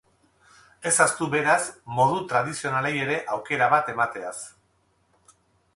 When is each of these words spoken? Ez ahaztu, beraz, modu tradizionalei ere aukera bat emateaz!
Ez 0.91 0.93
ahaztu, 1.03 1.27
beraz, 1.33 1.59
modu 1.99 2.23
tradizionalei 2.33 2.95
ere 3.05 3.19
aukera 3.37 3.71
bat 3.77 3.95
emateaz! 3.95 4.37